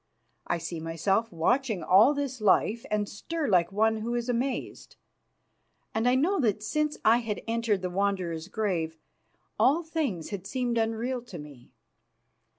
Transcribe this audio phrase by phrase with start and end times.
[0.47, 4.95] I see myself watching all this life and stir like one who is mazed,
[5.93, 8.97] and I know that since I had entered the Wanderer's grave
[9.59, 11.69] all things had seemed unreal to me.